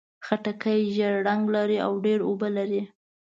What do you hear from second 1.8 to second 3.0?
او ډېر اوبه لري.